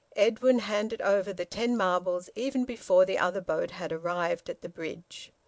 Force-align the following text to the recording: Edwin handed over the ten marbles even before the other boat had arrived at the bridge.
Edwin 0.15 0.57
handed 0.57 0.99
over 1.03 1.31
the 1.31 1.45
ten 1.45 1.77
marbles 1.77 2.27
even 2.35 2.65
before 2.65 3.05
the 3.05 3.19
other 3.19 3.39
boat 3.39 3.69
had 3.69 3.91
arrived 3.91 4.49
at 4.49 4.63
the 4.63 4.67
bridge. 4.67 5.31